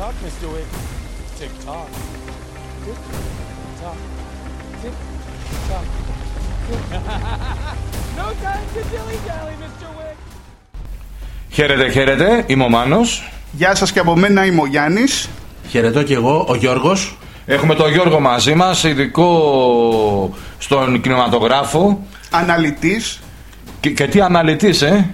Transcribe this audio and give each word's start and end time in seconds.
tock, 0.00 0.16
Mr. 0.26 0.46
Wick. 0.54 0.70
Tick 1.38 1.52
tock. 1.66 1.88
Tick 2.84 3.00
tock. 3.80 3.98
Tick 4.82 4.96
tock. 5.68 5.86
Tick. 6.66 6.84
no 8.20 8.26
time 8.44 8.66
to 8.74 8.80
dilly 8.92 9.18
dally, 9.28 9.54
Mr. 9.64 9.88
Wick. 9.98 10.16
Χαίρετε, 11.50 11.90
χαίρετε. 11.90 12.44
Είμαι 12.46 12.64
ο 12.64 12.68
Μάνος. 12.68 13.30
Γεια 13.52 13.74
σας 13.74 13.92
και 13.92 13.98
από 13.98 14.16
μένα 14.16 14.44
είμαι 14.44 14.60
ο 14.60 14.66
Γιάννης. 14.66 15.28
Χαιρετώ 15.68 16.02
και 16.02 16.14
εγώ, 16.14 16.46
ο 16.48 16.54
Γιώργος. 16.54 17.16
Έχουμε 17.46 17.74
τον 17.74 17.92
Γιώργο 17.92 18.20
μαζί 18.20 18.54
μας, 18.54 18.84
ειδικό 18.84 20.34
στον 20.58 21.00
κινηματογράφο. 21.00 22.06
Αναλυτής. 22.30 23.20
Και, 23.80 23.90
και 23.90 24.06
τι 24.06 24.20
αναλυτής, 24.20 24.82
ε; 24.82 25.10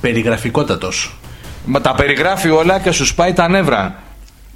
Περιγραφικότατος. 0.00 1.16
Μα 1.64 1.80
τα 1.80 1.94
περιγράφει 1.94 2.50
όλα 2.50 2.78
και 2.78 2.90
σου 2.90 3.06
σπάει 3.06 3.32
τα 3.32 3.48
νεύρα. 3.48 4.02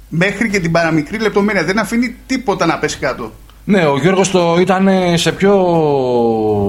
Μέχρι 0.09 0.49
και 0.49 0.59
την 0.59 0.71
παραμικρή 0.71 1.19
λεπτομέρεια. 1.19 1.63
Δεν 1.63 1.79
αφήνει 1.79 2.15
τίποτα 2.25 2.65
να 2.65 2.77
πέσει 2.77 2.97
κάτω. 2.97 3.31
Ναι, 3.63 3.85
ο 3.85 3.97
Γιώργος 3.97 4.31
το 4.31 4.57
ήταν 4.59 4.89
σε 5.15 5.31
ποιο 5.31 5.53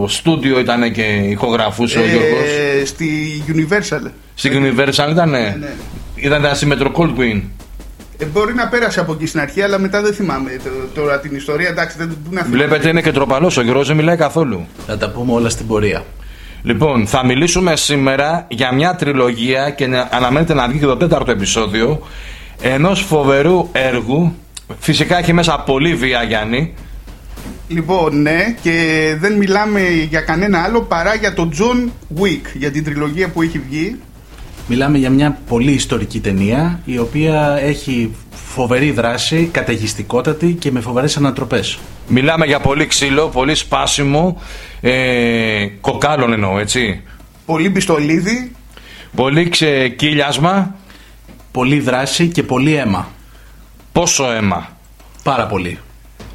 στούντιο 0.09 0.59
ήταν 0.59 0.93
και 0.93 1.03
ηχογραφούσε 1.03 1.99
ο 1.99 2.03
Γιώργος; 2.07 2.47
Ε, 2.81 2.85
στη 2.85 3.09
Universal. 3.49 4.11
Στην 4.35 4.53
Universal 4.65 5.11
ήταν. 5.11 5.31
ναι. 5.31 5.57
Ήταν 6.15 6.55
στη 6.55 6.69
Metro 6.73 6.93
Coldwin. 6.93 7.43
Ε, 8.19 8.25
μπορεί 8.25 8.55
να 8.55 8.69
πέρασε 8.69 9.01
από 9.01 9.13
εκεί 9.13 9.27
στην 9.27 9.41
αρχή, 9.41 9.63
αλλά 9.63 9.79
μετά 9.79 10.03
δεν 10.03 10.15
θυμάμαι 10.15 10.51
το- 10.65 11.01
τώρα 11.01 11.21
την 11.21 11.37
ιστορία. 11.37 11.69
Εντάξει, 11.69 11.97
δεν 11.99 12.09
πού 12.09 12.15
να 12.35 12.43
θυμάμαι. 12.43 12.65
Βλέπετε 12.65 12.89
είναι 12.89 13.03
και 13.03 13.13
τροπαλός, 13.13 13.57
ο 13.57 13.63
Γιώργος 13.63 13.87
δεν 13.87 13.97
μιλάει 13.97 14.17
καθόλου. 14.17 14.67
Θα 14.87 14.97
τα 14.99 15.11
πούμε 15.11 15.33
όλα 15.33 15.49
στην 15.49 15.67
πορεία. 15.67 16.05
Λοιπόν, 16.63 17.07
θα 17.07 17.25
μιλήσουμε 17.25 17.77
σήμερα 17.77 18.45
για 18.49 18.75
μια 18.75 18.95
τριλογία 18.95 19.71
και 19.71 19.87
να- 19.87 20.09
αναμένεται 20.13 20.55
να 20.55 20.69
βγει 20.69 20.79
και 20.79 20.87
το 20.87 20.97
τέταρτο 20.97 21.31
επεισόδιο 21.31 22.01
ενός 22.61 23.01
φοβερού 23.01 23.69
έργου. 23.73 24.35
Φυσικά 24.79 25.19
έχει 25.19 25.33
μέσα 25.33 25.63
πολύ 25.67 25.95
βία, 25.95 26.23
Γιάννη. 26.23 26.75
Λοιπόν, 27.69 28.23
ναι, 28.23 28.57
και 28.63 29.17
δεν 29.19 29.33
μιλάμε 29.33 29.81
για 30.09 30.21
κανένα 30.21 30.63
άλλο 30.63 30.81
παρά 30.83 31.15
για 31.15 31.35
τον 31.35 31.53
John 31.53 31.91
Wick, 32.21 32.41
για 32.55 32.71
την 32.71 32.85
τριλογία 32.85 33.29
που 33.29 33.43
έχει 33.43 33.59
βγει. 33.69 33.97
Μιλάμε 34.67 34.99
για 34.99 35.11
μια 35.11 35.39
πολύ 35.49 35.73
ιστορική 35.73 36.21
ταινία 36.21 36.81
η 36.85 36.99
οποία 36.99 37.59
έχει 37.61 38.15
φοβερή 38.31 38.91
δράση, 38.91 39.49
καταιγιστικότατη 39.53 40.53
και 40.53 40.71
με 40.71 40.81
φοβερές 40.81 41.17
ανατροπές. 41.17 41.79
Μιλάμε 42.09 42.47
για 42.47 42.61
πολύ 42.61 42.87
ξύλο, 42.87 43.29
πολύ 43.29 43.55
σπάσιμο, 43.55 44.41
ε, 44.81 45.67
κοκάλων 45.81 46.33
εννοώ, 46.33 46.59
έτσι. 46.59 47.03
Πολύ 47.47 47.71
πιστολίδι. 47.71 48.53
Πολύ 49.17 49.49
ξεκύλιασμα, 49.49 50.77
Πολύ 51.51 51.81
δράση 51.81 52.27
και 52.29 52.43
πολύ 52.43 52.75
αίμα. 52.75 53.09
πόσο 53.93 54.33
αίμα. 54.33 54.69
Πάρα 55.23 55.47
πολύ. 55.47 55.79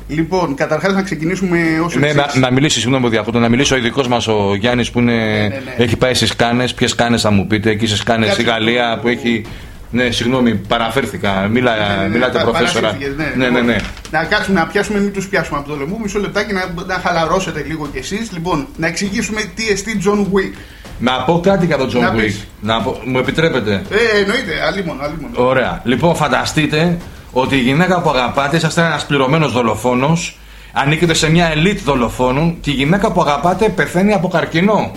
Λοιπόν, 0.07 0.55
καταρχάς 0.55 0.93
να 0.93 1.01
ξεκινήσουμε 1.01 1.59
όσο 1.85 1.99
Ναι, 1.99 2.13
να, 2.13 2.23
εξής. 2.23 2.39
να 2.41 2.51
μιλήσεις, 2.51 2.79
συγγνώμη 2.81 3.03
που 3.03 3.09
διακόπτω, 3.09 3.39
να 3.39 3.49
μιλήσει 3.49 3.73
ο 3.73 3.77
ειδικός 3.77 4.07
μας 4.07 4.27
ο 4.27 4.55
Γιάννης 4.55 4.91
που 4.91 4.99
είναι, 4.99 5.13
ναι, 5.13 5.47
ναι. 5.47 5.83
έχει 5.83 5.97
πάει 5.97 6.13
στις 6.13 6.35
Κάνες. 6.35 6.73
Ποιες 6.73 6.95
Κάνες 6.95 7.21
θα 7.21 7.31
μου 7.31 7.47
πείτε, 7.47 7.69
εκεί 7.69 7.87
στις 7.87 8.03
Κάνες 8.03 8.31
στη 8.33 8.43
Κάτσε. 8.43 8.51
Γαλλία 8.59 8.99
που 9.01 9.07
έχει. 9.07 9.45
Ναι, 9.91 10.11
συγγνώμη, 10.11 10.55
παραφέρθηκα. 10.55 11.47
Μίλα, 11.51 11.75
Ναι, 11.77 11.95
ναι, 11.95 12.01
ναι, 12.01 12.09
μιλάτε, 12.09 12.37
πα- 12.37 12.43
προφέσορα. 12.43 12.87
παρασύρθηκες, 12.87 13.35
Ναι, 13.35 13.49
ναι, 13.49 13.61
ναι. 13.61 13.75
Να 14.11 14.23
κάτσουμε 14.23 14.59
να 14.59 14.65
πιάσουμε, 14.67 14.99
μην 14.99 15.13
τους 15.13 15.27
πιάσουμε 15.27 15.59
από 15.59 15.69
το 15.69 15.75
λαιμό. 15.75 15.99
Μισό 16.03 16.19
λεπτάκι 16.19 16.53
να, 16.53 16.73
να 16.85 16.93
χαλαρώσετε 16.93 17.63
λίγο 17.67 17.87
κι 17.91 17.97
εσείς. 17.97 18.31
Λοιπόν, 18.31 18.67
να 18.77 18.87
εξηγήσουμε 18.87 19.41
τι 19.55 19.67
εστί 19.69 20.01
John 20.05 20.19
Wick. 20.19 20.53
Να 20.99 21.23
πω 21.23 21.39
κάτι 21.39 21.65
για 21.65 21.77
τον 21.77 21.89
John 21.89 21.99
Να 21.99 22.13
Wick. 22.13 22.17
πεις. 22.17 22.47
Να 22.61 22.81
πω, 22.81 23.01
μου 23.05 23.17
επιτρέπετε; 23.17 23.71
Ε, 23.71 24.19
εννοείται, 24.19 24.65
αλλήμον, 24.67 25.01
αλλήμον. 25.01 25.31
Ωραία. 25.35 25.81
Λοιπόν, 25.83 26.15
φανταστείτε 26.15 26.97
ότι 27.31 27.55
η 27.55 27.59
γυναίκα 27.59 28.01
που 28.01 28.09
αγαπάτε, 28.09 28.57
είσαστε 28.57 28.81
ένας 28.81 29.05
πληρωμένος 29.05 29.51
δολοφόνος, 29.51 30.37
ανήκετε 30.73 31.13
σε 31.13 31.31
μια 31.31 31.47
ελίτ 31.47 31.79
δολοφόνων 31.79 32.57
και 32.61 32.71
η 32.71 32.73
γυναίκα 32.73 33.11
που 33.11 33.21
αγαπάτε 33.21 33.69
πεθαίνει 33.69 34.13
από 34.13 34.27
καρκινό. 34.27 34.91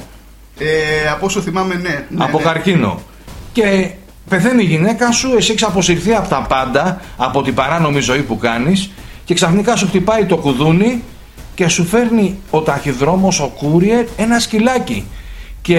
Ε, 0.58 1.08
από 1.12 1.26
όσο 1.26 1.40
θυμάμαι, 1.40 1.74
ναι. 1.74 2.04
ναι 2.08 2.24
από 2.24 2.38
ναι. 2.38 2.44
καρκίνο. 2.44 3.00
Και 3.52 3.90
πεθαίνει 4.28 4.62
η 4.62 4.66
γυναίκα 4.66 5.12
σου, 5.12 5.34
εσύ 5.36 5.50
έχεις 5.50 5.62
αποσυρθεί 5.62 6.14
από 6.14 6.28
τα 6.28 6.46
πάντα, 6.48 7.00
από 7.16 7.42
την 7.42 7.54
παράνομη 7.54 8.00
ζωή 8.00 8.22
που 8.22 8.38
κάνεις 8.38 8.90
και 9.24 9.34
ξαφνικά 9.34 9.76
σου 9.76 9.86
χτυπάει 9.86 10.24
το 10.24 10.36
κουδούνι 10.36 11.02
και 11.54 11.68
σου 11.68 11.84
φέρνει 11.84 12.38
ο 12.50 12.60
ταχυδρόμος, 12.60 13.40
ο 13.40 13.52
courier, 13.60 14.06
ένα 14.16 14.38
σκυλάκι. 14.38 15.06
Και 15.66 15.78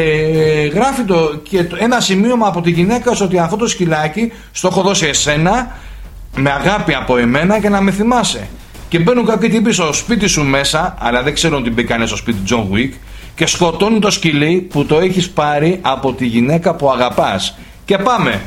γράφει 0.73 1.01
το, 1.03 1.39
και 1.43 1.63
το- 1.63 1.77
ένα 1.79 1.99
σημείωμα 1.99 2.47
από 2.47 2.61
τη 2.61 2.71
γυναίκα 2.71 3.13
σου 3.13 3.25
ότι 3.25 3.37
αυτό 3.39 3.55
το 3.55 3.67
σκυλάκι 3.67 4.31
στο 4.51 4.67
έχω 4.67 4.81
δώσει 4.81 5.05
εσένα 5.05 5.77
με 6.35 6.51
αγάπη 6.51 6.93
από 6.93 7.17
εμένα 7.17 7.59
και 7.59 7.69
να 7.69 7.81
με 7.81 7.91
θυμάσαι. 7.91 8.47
Και 8.89 8.99
μπαίνουν 8.99 9.25
κάποιοι 9.25 9.49
τύποι 9.49 9.71
στο 9.73 9.93
σπίτι 9.93 10.27
σου 10.27 10.43
μέσα, 10.43 10.95
αλλά 10.99 11.23
δεν 11.23 11.33
ξέρουν 11.33 11.63
τι 11.63 11.69
μπήκανε 11.69 12.05
στο 12.05 12.15
σπίτι 12.15 12.37
του 12.37 12.67
John 12.71 12.75
Wick, 12.75 12.91
και 13.35 13.45
σκοτώνουν 13.45 13.99
το 13.99 14.11
σκυλί 14.11 14.67
που 14.69 14.85
το 14.85 14.99
έχεις 14.99 15.29
πάρει 15.29 15.79
από 15.81 16.13
τη 16.13 16.25
γυναίκα 16.25 16.75
που 16.75 16.91
αγαπάς. 16.91 17.57
Και 17.85 17.97
πάμε. 17.97 18.41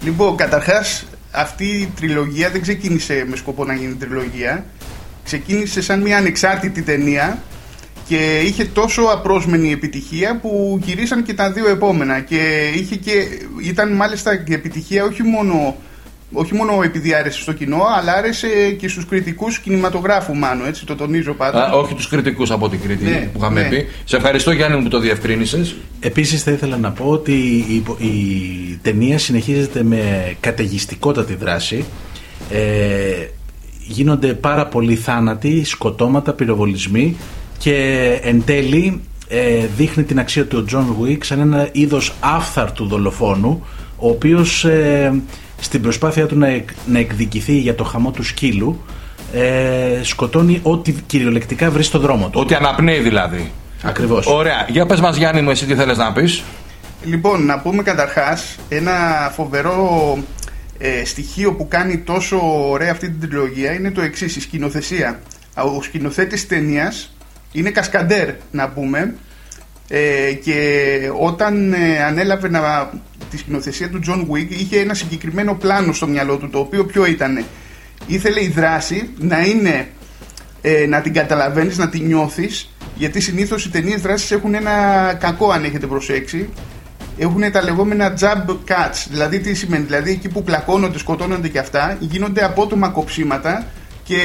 Λοιπόν, 0.00 0.36
καταρχάς, 0.36 1.04
αυτή 1.30 1.64
η 1.64 1.92
τριλογία 1.96 2.50
δεν 2.50 2.62
ξεκίνησε 2.62 3.26
με 3.28 3.36
σκοπό 3.36 3.64
να 3.64 3.74
γίνει 3.74 3.94
τριλογία. 3.94 4.64
Ξεκίνησε 5.24 5.82
σαν 5.82 6.00
μια 6.02 6.16
ανεξάρτητη 6.16 6.82
ταινία 6.82 7.38
και 8.08 8.40
είχε 8.44 8.64
τόσο 8.64 9.02
απρόσμενη 9.02 9.72
επιτυχία 9.72 10.38
που 10.42 10.80
γυρίσαν 10.82 11.22
και 11.22 11.34
τα 11.34 11.52
δύο 11.52 11.68
επόμενα. 11.68 12.20
Και, 12.20 12.70
είχε 12.74 12.96
και 12.96 13.12
ήταν 13.62 13.92
μάλιστα 13.92 14.36
και 14.36 14.54
επιτυχία 14.54 15.04
όχι 15.04 15.22
μόνο, 15.22 15.76
όχι 16.32 16.54
μόνο 16.54 16.82
επειδή 16.82 17.14
άρεσε 17.14 17.40
στο 17.40 17.52
κοινό, 17.52 17.82
αλλά 17.98 18.12
άρεσε 18.12 18.48
και 18.78 18.88
στους 18.88 19.06
κριτικούς 19.06 19.58
κινηματογράφου, 19.58 20.34
Μάνο, 20.34 20.66
έτσι 20.66 20.86
το 20.86 20.94
τονίζω 20.94 21.32
πάντα. 21.32 21.68
Α, 21.68 21.72
όχι 21.72 21.94
τους 21.94 22.08
κριτικούς 22.08 22.50
από 22.50 22.68
την 22.68 22.80
Κρήτη 22.80 23.04
Ναι, 23.04 23.30
που 23.32 23.38
είχαμε 23.38 23.62
ναι. 23.62 23.68
πει. 23.68 23.86
Σε 24.04 24.16
ευχαριστώ 24.16 24.50
Γιάννη 24.50 24.76
μου 24.76 24.82
που 24.82 24.88
το 24.88 24.98
διευκρίνησες. 24.98 25.76
Επίσης 26.00 26.42
θα 26.42 26.50
ήθελα 26.50 26.76
να 26.76 26.90
πω 26.90 27.04
ότι 27.04 27.32
η, 27.68 27.84
η 28.06 28.78
ταινία 28.82 29.18
συνεχίζεται 29.18 29.82
με 29.82 30.32
καταιγιστικότατη 30.40 31.34
δράση. 31.34 31.84
Ε, 32.50 33.26
γίνονται 33.86 34.34
πάρα 34.34 34.66
πολλοί 34.66 34.94
θάνατοι, 34.94 35.64
σκοτώματα, 35.64 36.32
πυροβολισμοί 36.32 37.16
και 37.58 37.74
εν 38.22 38.42
τέλει 38.44 39.00
ε, 39.28 39.66
δείχνει 39.76 40.02
την 40.04 40.18
αξία 40.18 40.46
του 40.46 40.64
John 40.72 40.86
Wick 41.04 41.18
σαν 41.24 41.40
ένα 41.40 41.68
είδος 41.72 42.14
άφθαρτου 42.20 42.86
δολοφόνου 42.86 43.66
ο 43.96 44.08
οποίος 44.08 44.64
ε, 44.64 45.22
στην 45.60 45.82
προσπάθεια 45.82 46.26
του 46.26 46.38
να, 46.38 46.46
εκ- 46.48 46.70
να 46.86 46.98
εκδικηθεί 46.98 47.58
για 47.58 47.74
το 47.74 47.84
χαμό 47.84 48.10
του 48.10 48.22
σκύλου 48.22 48.82
ε, 49.32 50.00
σκοτώνει 50.02 50.60
ό,τι 50.62 50.92
κυριολεκτικά 50.92 51.70
βρει 51.70 51.82
στο 51.82 51.98
δρόμο 51.98 52.28
του. 52.28 52.40
Ότι 52.40 52.54
αναπνέει 52.54 53.00
δηλαδή. 53.00 53.50
Ακριβώς. 53.82 54.26
Ωραία. 54.26 54.66
Για 54.68 54.86
πες 54.86 55.00
μας 55.00 55.16
Γιάννη 55.16 55.42
μου 55.42 55.50
εσύ 55.50 55.66
τι 55.66 55.74
θέλεις 55.74 55.96
να 55.98 56.12
πεις; 56.12 56.42
Λοιπόν, 57.04 57.44
να 57.46 57.58
πούμε 57.60 57.82
καταρχάς 57.82 58.56
ένα 58.68 58.92
φοβερό 59.34 60.18
ε, 60.78 61.04
στοιχείο 61.04 61.52
που 61.52 61.68
κάνει 61.68 61.98
τόσο 61.98 62.38
ωραία 62.70 62.90
αυτή 62.90 63.10
την 63.10 63.20
τριλογία 63.28 63.72
είναι 63.72 63.90
το 63.90 64.00
εξής, 64.00 64.36
η 64.36 64.40
σκηνοθεσία. 64.40 65.20
Ο 65.76 65.82
σκηνοθέτης 65.82 66.46
ταινίας 66.46 67.15
είναι 67.52 67.70
κασκαντέρ, 67.70 68.28
να 68.50 68.68
πούμε, 68.68 69.14
ε, 69.88 70.32
και 70.32 70.98
όταν 71.20 71.72
ε, 71.72 72.02
ανέλαβε 72.02 72.48
να, 72.48 72.90
τη 73.30 73.36
σκηνοθεσία 73.36 73.90
του 73.90 74.00
John 74.06 74.20
Wick 74.20 74.48
είχε 74.48 74.80
ένα 74.80 74.94
συγκεκριμένο 74.94 75.54
πλάνο 75.54 75.92
στο 75.92 76.06
μυαλό 76.06 76.36
του, 76.36 76.50
το 76.50 76.58
οποίο 76.58 76.84
ποιο 76.84 77.06
ήταν. 77.06 77.44
Ήθελε 78.06 78.42
η 78.42 78.48
δράση 78.48 79.10
να 79.18 79.40
είναι 79.40 79.88
ε, 80.62 80.86
να 80.86 81.00
την 81.00 81.12
καταλαβαίνεις, 81.12 81.78
να 81.78 81.88
την 81.88 82.06
νιώθεις 82.06 82.70
γιατί 82.96 83.20
συνήθως 83.20 83.64
οι 83.64 83.70
ταινίες 83.70 84.00
δράσης 84.00 84.30
έχουν 84.30 84.54
ένα 84.54 84.72
κακό 85.20 85.50
αν 85.50 85.64
έχετε 85.64 85.86
προσέξει. 85.86 86.48
Έχουν 87.18 87.52
τα 87.52 87.62
λεγόμενα 87.62 88.14
jump 88.20 88.50
cuts. 88.50 89.06
Δηλαδή 89.10 89.40
τι 89.40 89.54
σημαίνει, 89.54 89.84
δηλαδή 89.84 90.10
εκεί 90.10 90.28
που 90.28 90.42
πλακώνονται, 90.42 90.98
σκοτώνονται 90.98 91.48
και 91.48 91.58
αυτά 91.58 91.96
γίνονται 92.00 92.44
απότομα 92.44 92.88
κοψίματα 92.88 93.66
και 94.04 94.18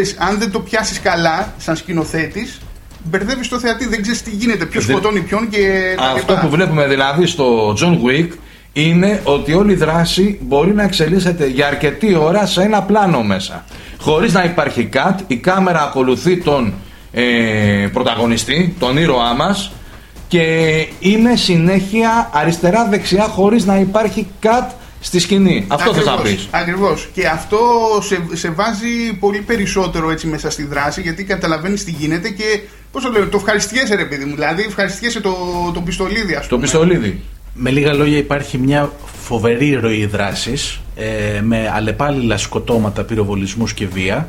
ξέρεις, 0.00 0.16
αν 0.18 0.38
δεν 0.38 0.50
το 0.50 0.60
πιάσεις 0.60 1.00
καλά 1.00 1.52
σαν 1.58 1.76
σκηνοθέτης 1.76 2.60
μπερδεύεις 3.04 3.48
το 3.48 3.58
θεατή, 3.58 3.88
δεν 3.88 4.02
ξέρεις 4.02 4.22
τι 4.22 4.30
γίνεται, 4.30 4.64
ποιος 4.64 4.86
Δεν- 4.86 4.96
σκοτώνει 4.96 5.20
ποιον 5.20 5.48
και 5.48 5.94
τα 5.96 6.02
Αυτό 6.02 6.32
λοιπά. 6.32 6.40
που 6.40 6.48
βλέπουμε 6.48 6.86
δηλαδή 6.86 7.26
στο 7.26 7.76
John 7.80 7.92
Wick 8.06 8.28
είναι 8.72 9.20
ότι 9.24 9.52
όλη 9.54 9.72
η 9.72 9.74
δράση 9.74 10.38
μπορεί 10.42 10.74
να 10.74 10.82
εξελίσσεται 10.82 11.46
για 11.46 11.66
αρκετή 11.66 12.14
ώρα 12.14 12.46
σε 12.46 12.62
ένα 12.62 12.82
πλάνο 12.82 13.22
μέσα. 13.22 13.64
Χωρίς 14.00 14.32
να 14.32 14.44
υπάρχει 14.44 14.88
cut, 14.92 15.14
η 15.26 15.36
κάμερα 15.36 15.82
ακολουθεί 15.82 16.36
τον 16.36 16.74
ε, 17.12 17.22
πρωταγωνιστή, 17.92 18.74
τον 18.78 18.96
ήρωά 18.96 19.34
μας 19.34 19.72
και 20.28 20.42
είναι 21.00 21.36
συνέχεια 21.36 22.30
αριστερά-δεξιά 22.32 23.22
χωρίς 23.24 23.64
να 23.64 23.76
υπάρχει 23.76 24.26
cut 24.42 24.66
στη 25.00 25.18
σκηνή. 25.18 25.64
Αυτό 25.68 25.94
θες 25.94 26.04
να 26.04 26.12
Ακριβώς, 26.12 26.34
πεις. 26.34 26.48
Ακριβώς. 26.50 27.08
Και 27.12 27.26
αυτό 27.26 27.58
σε, 28.02 28.24
σε 28.32 28.50
βάζει 28.50 29.14
πολύ 29.20 29.40
περισσότερο 29.40 30.10
έτσι 30.10 30.26
μέσα 30.26 30.50
στη 30.50 30.64
δράση 30.64 31.00
γιατί 31.00 31.24
καταλαβαίνεις 31.24 31.84
τι 31.84 31.90
γίνεται 31.90 32.28
και 32.28 32.60
πώς 32.92 33.02
το 33.02 33.10
λέω, 33.10 33.28
το 33.28 33.36
ευχαριστιέσαι 33.36 33.94
ρε 33.94 34.04
παιδί 34.04 34.24
μου. 34.24 34.34
Δηλαδή 34.34 34.62
ευχαριστιέσαι 34.62 35.20
το, 35.20 35.34
το 35.74 35.80
πιστολίδι 35.80 36.34
ας 36.34 36.42
Το 36.42 36.48
πούμε. 36.48 36.60
πιστολίδι. 36.60 37.20
Με 37.54 37.70
λίγα 37.70 37.92
λόγια 37.92 38.18
υπάρχει 38.18 38.58
μια 38.58 38.92
φοβερή 39.22 39.74
ροή 39.74 40.06
δράσης 40.06 40.80
ε, 40.96 41.40
με 41.40 41.70
αλλεπάλληλα 41.74 42.36
σκοτώματα, 42.36 43.02
πυροβολισμούς 43.02 43.74
και 43.74 43.86
βία 43.86 44.28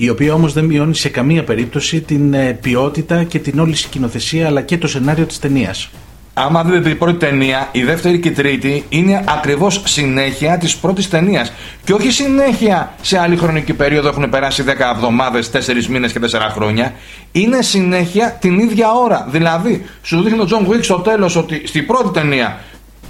η 0.00 0.08
οποία 0.08 0.34
όμως 0.34 0.52
δεν 0.52 0.64
μειώνει 0.64 0.94
σε 0.94 1.08
καμία 1.08 1.44
περίπτωση 1.44 2.00
την 2.00 2.34
ε, 2.34 2.52
ποιότητα 2.52 3.24
και 3.24 3.38
την 3.38 3.58
όλη 3.58 3.74
σκηνοθεσία 3.74 4.46
αλλά 4.46 4.62
και 4.62 4.78
το 4.78 4.88
σενάριο 4.88 5.24
της 5.24 5.38
ταινίας. 5.38 5.90
Άμα 6.46 6.64
δείτε 6.64 6.80
την 6.80 6.98
πρώτη 6.98 7.16
ταινία, 7.26 7.68
η 7.72 7.82
δεύτερη 7.82 8.18
και 8.18 8.28
η 8.28 8.32
τρίτη 8.32 8.84
είναι 8.88 9.24
ακριβώς 9.28 9.82
συνέχεια 9.84 10.58
της 10.58 10.76
πρώτης 10.76 11.08
ταινίας. 11.08 11.52
Και 11.84 11.92
όχι 11.92 12.10
συνέχεια 12.10 12.94
σε 13.00 13.18
άλλη 13.18 13.36
χρονική 13.36 13.72
περίοδο 13.72 14.08
έχουν 14.08 14.28
περάσει 14.30 14.62
10 14.62 14.90
εβδομάδες, 14.94 15.50
4 15.50 15.86
μήνες 15.86 16.12
και 16.12 16.18
4 16.18 16.50
χρόνια. 16.50 16.92
Είναι 17.32 17.62
συνέχεια 17.62 18.36
την 18.40 18.58
ίδια 18.58 18.92
ώρα. 18.92 19.26
Δηλαδή, 19.30 19.86
σου 20.02 20.22
δείχνει 20.22 20.40
ο 20.40 20.44
Τζον 20.44 20.64
Γουίκ 20.64 20.84
στο 20.84 20.98
τέλος 20.98 21.36
ότι 21.36 21.66
στην 21.66 21.86
πρώτη 21.86 22.20
ταινία 22.20 22.58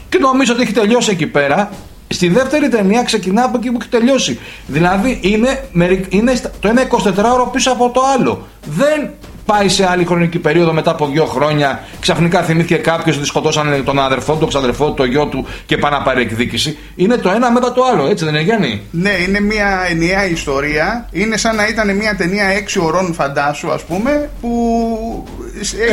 και 0.08 0.19
νομίζω 0.19 0.52
ότι 0.52 0.62
έχει 0.62 0.72
τελειώσει 0.72 1.10
εκεί 1.10 1.26
πέρα. 1.26 1.70
Στη 2.08 2.28
δεύτερη 2.28 2.69
ταινία 2.69 3.02
ξεκινά 3.02 3.44
από 3.44 3.56
εκεί 3.56 3.70
που 3.70 3.78
έχει 3.81 3.90
τελειώσει. 3.90 4.38
Δηλαδή 4.66 5.19
είναι, 5.22 5.64
είναι 6.08 6.32
το 6.60 6.69
ένα 6.69 6.82
24ωρο 6.88 7.52
πίσω 7.52 7.70
από 7.70 7.90
το 7.90 8.00
άλλο. 8.19 8.46
Δεν 8.64 9.10
πάει 9.52 9.68
σε 9.68 9.90
άλλη 9.90 10.04
χρονική 10.04 10.38
περίοδο 10.38 10.72
μετά 10.72 10.90
από 10.90 11.06
δύο 11.06 11.24
χρόνια. 11.24 11.82
Ξαφνικά 12.00 12.42
θυμήθηκε 12.42 12.74
κάποιος 12.74 13.16
ότι 13.16 13.26
σκοτώσαν 13.26 13.82
τον 13.84 13.98
αδερφό 13.98 14.32
του, 14.32 14.38
τον 14.38 14.48
ξαδερφό 14.48 14.86
του, 14.86 14.94
το 14.94 15.04
γιο 15.04 15.26
του 15.26 15.46
και 15.66 15.76
πάει 15.76 15.90
να 15.90 16.02
πάρει 16.02 16.22
εκδίκηση. 16.22 16.78
Είναι 16.96 17.16
το 17.16 17.30
ένα 17.30 17.52
μετά 17.52 17.72
το 17.72 17.82
άλλο, 17.92 18.06
έτσι 18.06 18.24
δεν 18.24 18.34
είναι 18.34 18.42
Γιάννη; 18.42 18.82
Ναι, 18.90 19.10
είναι 19.28 19.40
μια 19.40 19.86
ενιαία 19.90 20.28
ιστορία. 20.28 21.08
Είναι 21.12 21.36
σαν 21.36 21.56
να 21.56 21.66
ήταν 21.66 21.96
μια 21.96 22.16
ταινία 22.16 22.44
έξι 22.44 22.78
ωρών 22.80 23.14
φαντάσου, 23.14 23.70
ας 23.70 23.82
πούμε, 23.82 24.30
που. 24.40 24.50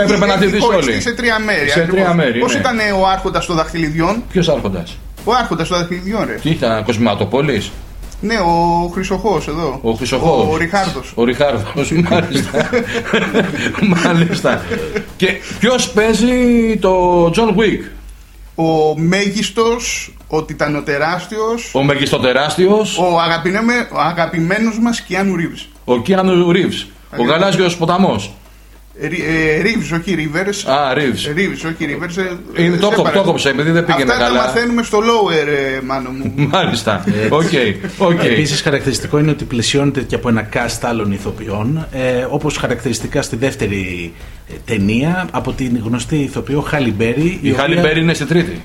Έπρεπε 0.04 0.26
να 0.26 0.38
τη 0.38 0.46
δεις 0.46 0.64
όλοι. 0.64 1.02
Σε 1.02 1.14
τρία 1.14 1.40
μέρη. 1.40 1.70
Σε 1.70 1.88
τρία 1.92 2.14
μέρη. 2.14 2.40
Πώς 2.40 2.54
ναι. 2.54 2.60
ήταν 2.60 2.78
ο 3.02 3.08
Άρχοντας 3.08 3.46
των 3.46 3.56
Δαχτυλιδιών; 3.56 4.24
Ποιος 4.32 4.50
Άρχοντας; 4.50 4.98
Ο 5.24 5.34
Άρχοντας 5.34 5.68
των 5.68 5.78
Δαχτυλιδιών, 5.78 6.26
ρε. 6.28 6.34
Τι 6.34 6.50
ήταν, 6.50 6.84
Κοσμηματοπόλης; 6.84 7.72
Ναι, 8.26 8.40
ο 8.40 8.88
Χρυσοχό 8.94 9.42
εδώ. 9.48 9.80
Ο 9.82 9.92
Χρυσοχό. 9.92 10.50
Ο 10.52 10.58
Ριχάρδος. 10.58 11.12
Ο 11.16 11.24
Ριχάρδος, 11.24 11.92
μάλιστα. 12.10 12.70
μάλιστα. 14.04 14.66
Και 15.18 15.28
ποιος 15.60 15.90
παίζει 15.90 16.78
το 16.82 17.26
John 17.36 17.50
Wick; 17.50 17.90
Ο 18.56 18.98
μέγιστος, 18.98 20.14
ο 20.28 20.44
τιτανοτεράστιος. 20.44 21.72
Ο 21.74 21.84
μεγιστοτεράστιο. 21.84 22.86
Ο, 23.00 23.06
ο 23.94 24.00
αγαπημένος 24.00 24.80
μας 24.80 25.02
Κιάνου 25.02 25.36
Ρίβς. 25.36 25.68
Ο 25.86 26.02
Κιάνου 26.02 26.52
Ρίβς. 26.52 26.88
Ο 27.18 27.24
γαλάζιος 27.24 27.78
ποταμός. 27.78 28.32
Ρίβ, 29.62 29.94
όχι 29.94 30.14
Ρίβερ. 30.14 30.48
Α, 30.48 30.94
Ρίβ. 30.94 31.16
Ρίβ, 31.34 31.52
όχι 31.52 31.86
Ρίβερ. 31.86 32.10
Είναι 32.58 32.78
το 32.78 33.22
κόψε, 33.24 33.50
επειδή 33.50 33.72
δεν 33.72 33.86
πήγαινε 33.86 34.12
Αυτά 34.12 34.24
καλά. 34.24 34.40
τα 34.40 34.46
μαθαίνουμε 34.46 34.84
στο 34.84 35.00
lower, 35.00 35.48
ε, 35.48 35.82
μάνο 35.86 36.10
μου. 36.10 36.34
Μάλιστα. 36.52 37.04
Ok. 37.30 37.42
Okay. 37.52 38.26
Επίσης, 38.26 38.62
χαρακτηριστικό 38.62 39.20
είναι 39.20 39.32
ότι 39.32 39.44
πλαισιώνεται 39.44 40.02
και 40.02 40.16
από 40.16 40.30
ένα 40.30 40.50
cast 40.54 40.80
άλλων 40.82 41.12
ηθοποιών, 41.12 41.88
ε, 41.92 42.28
όπως 42.30 42.58
χαρακτηριστικά 42.58 43.22
στη 43.22 43.36
δεύτερη 43.36 44.14
ε, 44.50 44.54
ταινία 44.66 45.28
από 45.32 45.52
την 45.52 45.82
γνωστή 45.86 46.16
ηθοποιό 46.16 46.62
Χάλι 46.62 46.92
Μπέρι. 46.92 47.40
Η, 47.42 47.50
η 47.50 47.54
Χάλι 47.54 47.80
Μπέρι 47.80 48.00
είναι 48.00 48.14
στην 48.14 48.28
τρίτη. 48.28 48.62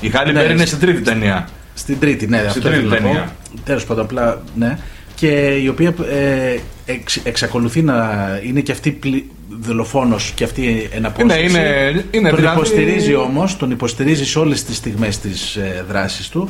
Η 0.00 0.08
Χάλι 0.08 0.32
Μπέρι 0.32 0.52
είναι 0.52 0.66
στην 0.66 0.78
τρίτη 0.78 1.00
ταινία. 1.00 1.48
Στην 1.74 1.98
τρίτη, 1.98 2.26
ναι, 2.26 2.44
στην 2.48 2.62
τρίτη 2.62 2.88
ταινία. 2.88 3.36
Τέλος 3.64 3.84
πάντων, 3.84 4.04
απλά 4.04 4.42
ναι 4.54 4.78
και 5.22 5.58
η 5.62 5.68
οποία 5.68 5.94
ε, 6.10 6.56
εξ, 6.86 7.16
εξακολουθεί 7.16 7.82
να 7.82 8.18
είναι 8.44 8.60
και 8.60 8.72
αυτή 8.72 8.90
πλη, 8.90 9.30
δολοφόνος 9.60 10.32
και 10.34 10.44
αυτή 10.44 10.88
εναπόσταση. 10.92 11.44
Είναι, 11.44 11.58
είναι, 11.58 12.04
είναι 12.10 12.28
τον 12.28 12.38
δηλαδή... 12.38 12.56
υποστηρίζει 12.56 13.14
όμως, 13.14 13.56
τον 13.56 13.70
υποστηρίζει 13.70 14.24
σε 14.24 14.38
όλες 14.38 14.64
τις 14.64 14.76
στιγμές 14.76 15.18
της 15.18 15.56
ε, 15.56 15.84
δράσης 15.88 16.28
του 16.28 16.48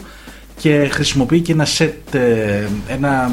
και 0.56 0.88
χρησιμοποιεί 0.90 1.40
και 1.40 1.52
ένα 1.52 1.64
σετ, 1.64 2.14
ε, 2.14 2.68
ένα 2.88 3.32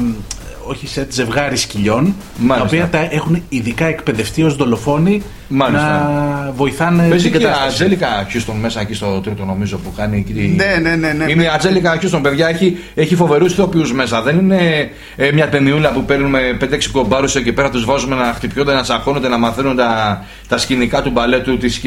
όχι 0.70 0.86
σετ 0.86 1.12
ζευγάρι 1.12 1.56
σκυλιών 1.56 2.14
Μάλιστα. 2.38 2.56
τα 2.56 2.62
οποία 2.64 2.88
τα 2.88 3.14
έχουν 3.14 3.42
ειδικά 3.48 3.84
εκπαιδευτεί 3.84 4.42
ως 4.42 4.56
δολοφόνοι 4.56 5.22
Μάλιστα. 5.48 5.88
να 5.88 6.52
βοηθάνε 6.52 7.08
Παίζει 7.08 7.30
την 7.30 7.32
και 7.32 7.38
η 7.38 7.46
κατάσταση. 7.46 7.68
Ατζέλικα 7.70 8.26
Χιούστον 8.30 8.56
μέσα 8.56 8.80
εκεί 8.80 8.94
στο 8.94 9.20
τρίτο 9.20 9.44
νομίζω 9.44 9.78
που 9.78 9.92
κάνει 9.96 10.18
εκεί. 10.18 10.54
Ναι, 10.56 10.88
ναι, 10.88 10.96
ναι, 10.96 11.12
ναι. 11.12 11.30
Είναι 11.30 11.42
η 11.42 11.48
Ατζέλικα 11.54 11.96
Χιούστον, 11.98 12.22
παιδιά, 12.22 12.48
έχει, 12.48 12.78
έχει 12.94 13.14
φοβερούς 13.14 13.52
ηθοποιούς 13.52 13.92
μέσα. 13.92 14.22
Δεν 14.22 14.38
είναι 14.38 14.90
ε, 15.16 15.32
μια 15.32 15.48
ταινιούλα 15.48 15.90
που 15.90 16.04
παίρνουμε 16.04 16.56
5-6 16.60 16.66
κομπάρους 16.92 17.34
εκεί 17.34 17.52
πέρα, 17.52 17.70
τους 17.70 17.84
βάζουμε 17.84 18.16
να 18.16 18.32
χτυπιόνται, 18.34 18.74
να 18.74 18.82
τσακώνονται, 18.82 19.28
να 19.28 19.38
μαθαίνουν 19.38 19.76
τα, 19.76 20.24
τα 20.48 20.58
σκηνικά 20.58 21.02
του 21.02 21.10
μπαλέτου, 21.10 21.58
τις 21.58 21.80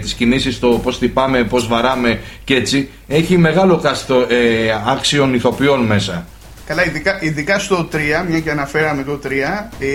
τις 0.00 0.14
κινήσεις, 0.14 0.58
το 0.58 0.68
πώς 0.68 0.98
τυπάμε, 0.98 1.44
πώς 1.44 1.66
βαράμε 1.66 2.20
και 2.44 2.54
έτσι. 2.54 2.88
Έχει 3.08 3.38
μεγάλο 3.38 3.76
κάστο 3.76 4.14
ε, 4.28 4.36
άξιων 4.86 5.34
ηθοποιών 5.34 5.80
μέσα. 5.80 6.26
Καλά, 6.70 6.86
ειδικά, 6.86 7.18
ειδικά 7.20 7.58
στο 7.58 7.88
3, 7.92 7.96
μια 8.28 8.40
και 8.40 8.50
αναφέραμε 8.50 9.02
το 9.02 9.20
3, 9.24 9.30
ε, 9.78 9.86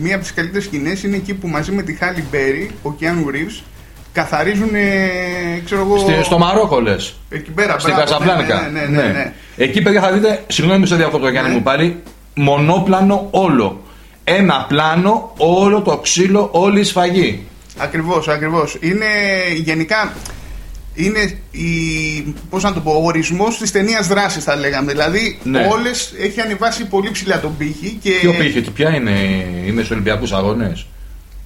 μία 0.00 0.14
από 0.14 0.24
τις 0.24 0.34
καλύτερες 0.34 0.64
σκηνές 0.64 1.02
είναι 1.02 1.16
εκεί 1.16 1.34
που 1.34 1.48
μαζί 1.48 1.72
με 1.72 1.82
τη 1.82 1.94
Χάλι 1.94 2.24
Μπέρι, 2.30 2.70
ο 2.82 2.92
Κιάνου 2.92 3.30
Ρίβς, 3.30 3.62
καθαρίζουν, 4.12 4.74
ε, 4.74 5.60
ξέρω 5.64 5.80
εγώ. 5.80 5.98
Στη, 5.98 6.12
στο 6.22 6.38
Μαρόκο 6.38 6.80
λες. 6.80 7.14
Εκεί 7.30 7.50
πέρα, 7.50 7.78
Στην 7.78 7.94
μπράβο, 7.94 8.10
Καζαμπλάνκα. 8.10 8.68
Ναι, 8.72 8.80
ναι, 8.80 8.86
ναι, 8.86 9.02
ναι, 9.02 9.12
ναι. 9.12 9.32
Εκεί, 9.56 9.82
παιδιά, 9.82 10.00
θα 10.00 10.12
δείτε, 10.12 10.44
συγγνώμη 10.46 10.86
σε 10.86 10.96
διακόπτω 10.96 11.28
Γιάννη 11.28 11.48
Ναι. 11.50 11.56
μου 11.56 11.62
πάλι, 11.62 12.02
μονόπλανο 12.34 13.28
όλο. 13.30 13.82
Ένα 14.24 14.64
πλάνο, 14.68 15.32
όλο 15.36 15.80
το 15.82 15.96
ξύλο, 15.96 16.48
όλη 16.52 16.80
η 16.80 16.84
σφαγή. 16.84 17.46
Ακριβώς, 17.78 18.28
ακριβώς. 18.28 18.76
Είναι 18.80 19.06
γενικά 19.54 20.12
είναι 20.94 21.38
η, 21.50 21.64
πώς 22.50 22.62
να 22.62 22.72
το 22.72 22.80
πω, 22.80 22.90
ο 22.90 23.04
ορισμός 23.04 23.58
της 23.58 23.70
ταινίας 23.70 24.06
δράσης 24.06 24.44
θα 24.44 24.56
λέγαμε. 24.56 24.92
Δηλαδή 24.92 25.38
Ναι. 25.42 25.68
όλες 25.72 26.12
έχει 26.20 26.40
ανεβάσει 26.40 26.84
πολύ 26.86 27.10
ψηλά 27.10 27.40
τον 27.40 27.56
πύχη 27.56 27.98
και... 28.02 28.10
Ποιο 28.10 28.32
πήγε, 28.32 28.60
τι- 28.60 28.70
ποια 28.70 28.94
είναι, 28.94 29.10
είμαι 29.66 29.78
στους 29.82 29.90
Ολυμπιακούς 29.90 30.32
Αγώνες; 30.32 30.86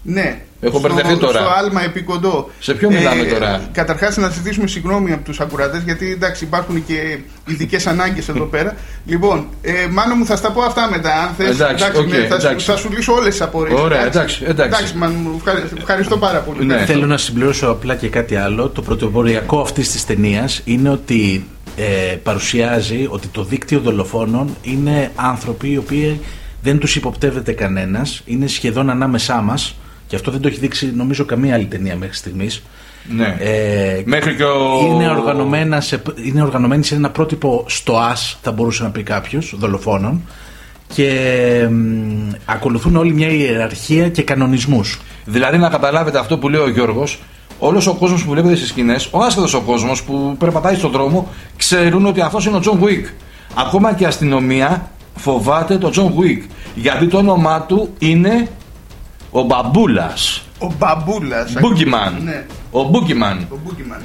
Ναι. 0.02 0.40
Έχω 0.60 0.78
στο, 0.78 0.88
μπερδευτεί 0.88 1.16
τώρα. 1.18 1.38
Στο 1.40 1.48
άλμα 1.50 1.84
επί 1.84 2.02
κοντό. 2.02 2.50
Σε 2.60 2.74
ποιο 2.74 2.90
μιλάμε 2.90 3.22
τώρα; 3.24 3.60
Καταρχάς 3.72 4.16
να 4.16 4.28
ζητήσουμε 4.28 4.66
συγγνώμη 4.66 5.12
από 5.12 5.24
τους 5.24 5.40
ακροατές 5.40 5.82
γιατί 5.82 6.10
εντάξει 6.12 6.44
υπάρχουν 6.44 6.84
και 6.86 7.18
ειδικές 7.46 7.86
ανάγκες 7.86 8.28
εδώ 8.28 8.44
πέρα. 8.54 8.74
Λοιπόν, 9.06 9.46
ε, 9.62 9.72
μάνο 9.90 10.14
μου 10.14 10.26
θα 10.26 10.36
στα 10.36 10.50
πω 10.50 10.62
αυτά 10.62 10.88
μετά. 10.90 11.14
Αν 11.22 11.34
θες, 11.38 11.48
Εντάξει, 11.60 11.84
οκέι, 11.96 12.06
ναι, 12.08 12.16
θα, 12.26 12.38
σου- 12.40 12.46
εντάξει. 12.46 12.66
θα 12.66 12.76
σου 12.76 12.90
λύσω 12.92 13.12
όλες 13.12 13.28
τις 13.28 13.40
απορίες. 13.40 13.80
Ωραία, 13.80 14.06
εντάξει, 14.06 14.44
εντάξει. 14.46 14.96
μάνο 14.96 15.12
μου, 15.18 15.34
ευχαρι- 15.36 15.78
ευχαριστώ 15.78 16.16
πάρα 16.18 16.38
πολύ. 16.38 16.64
Ναι. 16.66 16.84
Θέλω 16.84 17.06
να 17.06 17.16
συμπληρώσω 17.16 17.66
απλά 17.68 17.94
και 17.94 18.08
κάτι 18.08 18.36
άλλο. 18.36 18.68
Το 18.68 18.82
πρωτοποριακό 18.82 19.60
αυτής 19.60 19.90
της 19.90 20.06
ταινίας 20.06 20.60
είναι 20.64 20.88
ότι 20.90 21.46
ε, 21.76 22.16
παρουσιάζει 22.22 23.06
ότι 23.10 23.26
το 23.28 23.44
δίκτυο 23.44 23.80
δολοφόνων 23.80 24.56
είναι 24.62 25.10
άνθρωποι 25.16 25.70
οι 25.72 25.76
οποίοι 25.76 26.20
δεν 26.62 26.78
τους 26.78 26.96
υποπτεύεται 26.96 27.52
κανένας, 27.52 28.22
είναι 28.26 28.46
σχεδόν 28.46 28.90
ανάμεσά 28.90 29.40
μας 29.40 29.76
και 30.08 30.16
αυτό 30.16 30.30
δεν 30.30 30.40
το 30.40 30.48
έχει 30.48 30.58
δείξει 30.58 30.92
νομίζω 30.94 31.24
καμία 31.24 31.54
άλλη 31.54 31.64
ταινία 31.64 31.96
μέχρι 31.96 32.16
στιγμής. 32.16 32.62
Ναι. 33.16 33.36
Ε, 33.38 34.02
Μέχρι 34.04 34.34
και 34.36 34.44
ο. 34.44 34.86
είναι, 34.86 35.10
οργανωμένα 35.10 35.80
σε, 35.80 36.02
είναι 36.24 36.42
οργανωμένοι 36.42 36.84
σε 36.84 36.94
ένα 36.94 37.10
πρότυπο 37.10 37.64
στοάς 37.68 38.38
θα 38.42 38.52
μπορούσε 38.52 38.82
να 38.82 38.90
πει 38.90 39.02
κάποιος 39.02 39.54
δολοφόνων 39.58 40.22
και 40.94 41.10
μ, 41.70 42.30
ακολουθούν 42.44 42.96
όλη 42.96 43.12
μια 43.12 43.28
ιεραρχία 43.28 44.08
και 44.08 44.22
κανονισμούς 44.22 45.00
Δηλαδή 45.24 45.58
να 45.58 45.68
καταλάβετε 45.68 46.18
αυτό 46.18 46.38
που 46.38 46.48
λέει 46.48 46.60
ο 46.60 46.68
Γιώργος, 46.70 47.18
όλος 47.58 47.86
ο 47.86 47.94
κόσμος 47.94 48.24
που 48.24 48.30
βλέπετε 48.30 48.56
στις 48.56 48.68
σκηνές, 48.68 49.08
ο 49.10 49.18
άσχετος 49.18 49.54
ο 49.54 49.60
κόσμος 49.60 50.02
που 50.02 50.36
περπατάει 50.38 50.74
στον 50.74 50.90
δρόμο, 50.90 51.28
ξέρουν 51.56 52.06
ότι 52.06 52.20
αυτός 52.20 52.46
είναι 52.46 52.56
ο 52.56 52.60
John 52.60 52.80
Wick. 52.82 53.12
Ακόμα 53.54 53.94
και 53.94 54.02
η 54.02 54.06
αστυνομία 54.06 54.90
φοβάται 55.14 55.78
τον 55.78 55.90
John 55.90 56.14
Wick. 56.18 56.42
Γιατί 56.74 57.06
το 57.06 57.18
όνομά 57.18 57.62
του 57.62 57.94
είναι 57.98 58.48
ο 59.30 59.42
Μπαμπούλας. 59.42 60.42
Ο 60.58 60.72
Μπαμπούλας. 60.78 61.52
Boogeyman. 61.54 62.22
Ναι, 62.24 62.44
Ο 62.70 62.80
Boogeyman. 62.80 63.36
ο 63.50 63.56
Boogeyman. 63.66 64.02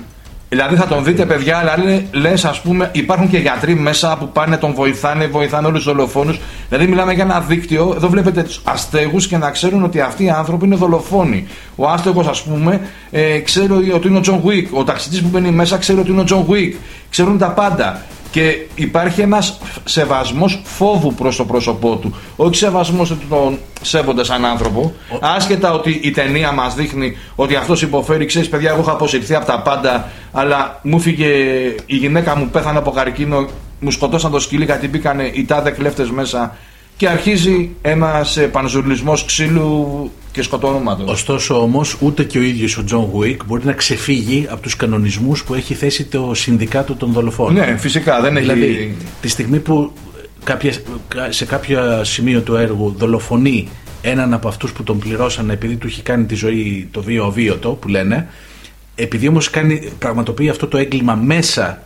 Δηλαδή 0.49 0.75
θα 0.75 0.87
τον 0.87 1.03
δείτε, 1.03 1.25
παιδιά, 1.25 1.57
αλλά 1.57 1.73
λες, 2.11 2.45
ας 2.45 2.61
πούμε, 2.61 2.89
υπάρχουν 2.93 3.29
και 3.29 3.37
γιατροί 3.37 3.75
μέσα 3.75 4.17
που 4.19 4.29
πάνε, 4.29 4.57
τον 4.57 4.73
βοηθάνε, 4.73 5.27
βοηθάνε 5.27 5.67
όλους 5.67 5.83
τους 5.83 5.93
δολοφόνους. 5.93 6.39
Δηλαδή, 6.69 6.87
μιλάμε 6.87 7.13
για 7.13 7.23
ένα 7.23 7.39
δίκτυο. 7.39 7.93
Εδώ 7.95 8.09
βλέπετε 8.09 8.43
τους 8.43 8.61
αστέγους 8.63 9.27
και 9.27 9.37
να 9.37 9.51
ξέρουν 9.51 9.83
ότι 9.83 9.99
αυτοί 9.99 10.23
οι 10.23 10.29
άνθρωποι 10.29 10.65
είναι 10.65 10.75
δολοφόνοι. 10.75 11.47
Ο 11.75 11.89
άστεγος, 11.89 12.27
ας 12.27 12.43
πούμε, 12.43 12.81
ε, 13.11 13.39
ξέρει 13.39 13.91
ότι 13.93 14.07
είναι 14.07 14.17
ο 14.17 14.21
John 14.21 14.41
Wick. 14.45 14.67
Ο 14.71 14.83
ταξιτή 14.83 15.21
που 15.21 15.27
μπαίνει 15.27 15.51
μέσα 15.51 15.77
ξέρει 15.77 15.99
ότι 15.99 16.11
είναι 16.11 16.21
ο 16.21 16.23
John 16.23 16.45
Wick. 16.49 16.73
Ξέρουν 17.09 17.37
τα 17.37 17.47
πάντα. 17.49 18.01
Και 18.33 18.57
υπάρχει 18.75 19.21
ένας 19.21 19.57
σεβασμός 19.83 20.61
φόβου 20.63 21.13
προς 21.13 21.35
το 21.35 21.45
πρόσωπό 21.45 21.95
του. 21.95 22.15
Όχι 22.35 22.55
σεβασμός 22.55 23.11
ότι 23.11 23.25
τον 23.29 23.57
σέβονται 23.81 24.23
σαν 24.23 24.45
άνθρωπο. 24.45 24.93
Άσχετα 25.21 25.73
ότι 25.73 25.99
η 26.03 26.11
ταινία 26.11 26.51
μας 26.51 26.75
δείχνει 26.75 27.17
ότι 27.35 27.55
αυτός 27.55 27.81
υποφέρει. 27.81 28.25
Ξέρεις, 28.25 28.49
παιδιά, 28.49 28.71
εγώ 28.71 28.81
είχα 28.81 28.91
αποσυρθεί 28.91 29.35
από 29.35 29.45
τα 29.45 29.61
πάντα, 29.61 30.11
αλλά 30.31 30.79
μου 30.83 30.99
'φυγε 30.99 31.27
η 31.85 31.95
γυναίκα 31.95 32.35
μου, 32.35 32.49
πέθανε 32.49 32.77
από 32.77 32.91
καρκίνο, 32.91 33.47
μου 33.79 33.91
σκοτώσαν 33.91 34.31
το 34.31 34.39
σκυλί 34.39 34.65
γιατί 34.65 34.87
μπήκανε 34.87 35.29
οι 35.33 35.45
τάδε 35.45 35.71
κλέφτες 35.71 36.07
μέσα. 36.11 36.55
Και 36.97 37.09
αρχίζει 37.09 37.75
ένας 37.81 38.39
πανζουρλισμός 38.51 39.25
ξύλου 39.25 40.11
και 40.33 40.41
σκοτωμάτων. 40.41 41.03
Ωστόσο 41.07 41.61
όμως, 41.61 41.97
ούτε 41.99 42.23
και 42.23 42.37
ο 42.37 42.41
ίδιος 42.41 42.77
ο 42.77 42.83
John 42.83 43.09
Wick 43.11 43.45
μπορεί 43.45 43.65
να 43.65 43.73
ξεφύγει 43.73 44.47
από 44.49 44.61
τους 44.61 44.75
κανονισμούς 44.75 45.43
που 45.43 45.53
έχει 45.53 45.73
θέσει 45.73 46.03
το 46.03 46.31
Συνδικάτο 46.33 46.95
των 46.95 47.11
Δολοφόνων. 47.11 47.53
Ναι, 47.53 47.77
φυσικά 47.77 48.21
δεν 48.21 48.37
έχει. 48.37 48.45
Δηλαδή, 48.45 48.97
τη 49.21 49.27
στιγμή 49.27 49.59
που 49.59 49.93
κάποια, 50.43 50.73
σε 51.29 51.45
κάποιο 51.45 52.03
σημείο 52.03 52.41
του 52.41 52.55
έργου 52.55 52.95
δολοφονεί 52.97 53.67
έναν 54.01 54.33
από 54.33 54.47
αυτούς 54.47 54.71
που 54.71 54.83
τον 54.83 54.99
πληρώσανε 54.99 55.53
επειδή 55.53 55.75
του 55.75 55.87
έχει 55.87 56.01
κάνει 56.01 56.25
τη 56.25 56.35
ζωή 56.35 56.87
το 56.91 57.01
βίο 57.01 57.25
οβίωτο 57.25 57.69
που 57.69 57.87
λένε 57.87 58.27
επειδή 58.95 59.27
όμως 59.27 59.49
κάνει, 59.49 59.91
πραγματοποιεί 59.99 60.49
αυτό 60.49 60.67
το 60.67 60.77
έγκλημα 60.77 61.15
μέσα 61.15 61.81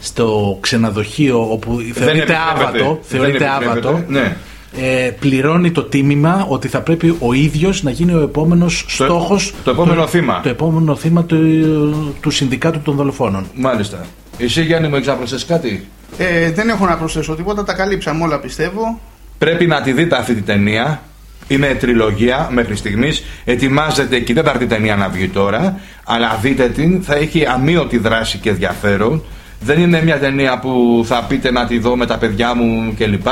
στο 0.00 0.58
ξενοδοχείο 0.60 1.52
όπου 1.52 1.70
θεωρείται 1.74 2.18
επιτρέπεται. 2.18 2.36
άβατο, 2.50 2.84
Δεν 2.84 2.98
θεωρείται 3.02 3.44
επιτρέπεται. 3.44 3.88
άβατο 3.88 4.04
Ναι. 4.08 4.36
Ε, 4.78 5.10
πληρώνει 5.20 5.70
το 5.70 5.82
τίμημα 5.82 6.46
ότι 6.48 6.68
θα 6.68 6.80
πρέπει 6.80 7.16
ο 7.18 7.32
ίδιος 7.32 7.82
να 7.82 7.90
γίνει 7.90 8.14
ο 8.14 8.20
επόμενος 8.20 8.84
στόχος 8.88 9.54
το 9.64 9.70
επόμενο 9.70 10.00
το, 10.00 10.06
θύμα. 10.06 10.40
το 10.42 10.48
επόμενο 10.48 10.96
θύμα 10.96 11.24
του, 11.24 12.14
του 12.20 12.30
Συνδικάτου 12.30 12.80
των 12.80 12.96
Δολοφόνων 12.96 13.46
Μάλιστα. 13.54 14.06
Εσύ 14.38 14.62
Γιάννη 14.62 14.88
μου 14.88 14.94
έχεις 14.94 15.06
να 15.06 15.14
προσθέσεις 15.14 15.46
κάτι; 15.46 15.88
Ε, 16.18 16.50
δεν 16.52 16.68
έχω 16.68 16.86
να 16.86 16.96
προσθέσω 16.96 17.34
τίποτα, 17.34 17.64
τα 17.64 17.72
καλύψαμε 17.72 18.24
όλα 18.24 18.40
πιστεύω. 18.40 19.00
Πρέπει 19.38 19.66
να 19.66 19.82
τη 19.82 19.92
δείτε 19.92 20.16
αυτή 20.16 20.34
τη 20.34 20.42
ταινία. 20.42 21.02
Είναι 21.48 21.74
τριλογία 21.74 22.48
μέχρι 22.52 22.76
στιγμής. 22.76 23.24
Ετοιμάζεται 23.44 24.18
και 24.18 24.32
η 24.32 24.34
τέταρτη 24.34 24.66
ταινία 24.66 24.96
να 24.96 25.08
βγει 25.08 25.28
τώρα. 25.28 25.80
Αλλά 26.04 26.38
δείτε 26.42 26.68
την, 26.68 27.02
θα 27.02 27.14
έχει 27.14 27.46
αμύωτη 27.46 27.98
δράση 27.98 28.38
και 28.38 28.50
ενδιαφέρον. 28.50 29.22
Δεν 29.60 29.80
είναι 29.80 30.02
μια 30.02 30.18
ταινία 30.18 30.58
που 30.58 31.02
θα 31.06 31.24
πείτε 31.28 31.50
να 31.50 31.66
τη 31.66 31.78
δω 31.78 31.96
με 31.96 32.06
τα 32.06 32.18
παιδιά 32.18 32.54
μου 32.54 32.94
κλπ. 32.98 33.26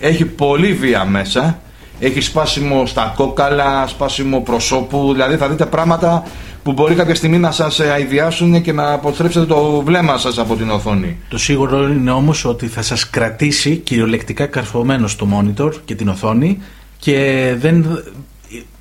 Έχει 0.00 0.24
πολύ 0.24 0.72
βία 0.72 1.04
μέσα. 1.04 1.58
Έχει 2.00 2.20
σπάσιμο 2.20 2.86
στα 2.86 3.12
κόκαλα, 3.16 3.86
σπάσιμο 3.86 4.40
προσώπου. 4.40 5.12
Δηλαδή 5.12 5.36
θα 5.36 5.48
δείτε 5.48 5.66
πράγματα 5.66 6.22
που 6.62 6.72
μπορεί 6.72 6.94
κάποια 6.94 7.14
στιγμή 7.14 7.38
να 7.38 7.50
σας 7.50 7.80
αειδιάσουν 7.80 8.62
και 8.62 8.72
να 8.72 8.92
αποτρέψετε 8.92 9.46
το 9.46 9.82
βλέμμα 9.84 10.18
σας 10.18 10.38
από 10.38 10.56
την 10.56 10.70
οθόνη. 10.70 11.16
Το 11.28 11.38
σίγουρο 11.38 11.88
είναι 11.88 12.10
όμως 12.10 12.44
ότι 12.44 12.66
θα 12.66 12.82
σας 12.82 13.10
κρατήσει 13.10 13.76
κυριολεκτικά 13.76 14.46
καρφωμένος 14.46 15.12
στο 15.12 15.28
monitor 15.34 15.70
και 15.84 15.94
την 15.94 16.08
οθόνη 16.08 16.58
και 16.98 17.54
δεν 17.58 18.00